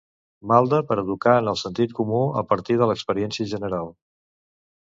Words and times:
Malde 0.51 0.79
per 0.91 0.97
educar 1.01 1.35
en 1.41 1.51
el 1.51 1.59
sentit 1.63 1.93
comú 2.01 2.23
a 2.43 2.45
partir 2.53 2.79
de 2.81 2.89
l'experiència 2.93 3.49
general 3.55 3.95